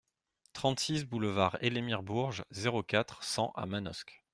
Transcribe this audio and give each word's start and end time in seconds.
trente-six 0.53 1.05
boulevard 1.05 1.59
Elémir 1.61 2.01
Bourges, 2.01 2.43
zéro 2.49 2.81
quatre, 2.81 3.21
cent 3.23 3.51
à 3.55 3.67
Manosque 3.67 4.25